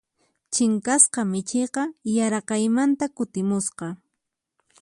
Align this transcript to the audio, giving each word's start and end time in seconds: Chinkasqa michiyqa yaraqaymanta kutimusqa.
Chinkasqa 0.53 1.21
michiyqa 1.31 1.83
yaraqaymanta 2.15 3.05
kutimusqa. 3.17 3.85